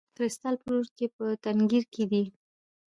کریستال 0.15 0.55
پلورونکی 0.61 1.07
په 1.15 1.23
تنګیر 1.43 1.83
کې 1.93 2.03
دی. 2.11 2.23